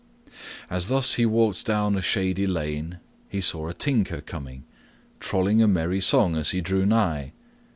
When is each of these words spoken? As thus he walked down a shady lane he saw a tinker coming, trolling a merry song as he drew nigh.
As 0.67 0.87
thus 0.87 1.13
he 1.13 1.27
walked 1.27 1.63
down 1.67 1.95
a 1.95 2.01
shady 2.01 2.47
lane 2.47 2.97
he 3.29 3.39
saw 3.39 3.67
a 3.67 3.73
tinker 3.75 4.19
coming, 4.19 4.63
trolling 5.19 5.61
a 5.61 5.67
merry 5.67 6.01
song 6.01 6.35
as 6.35 6.49
he 6.49 6.59
drew 6.59 6.87
nigh. 6.87 7.33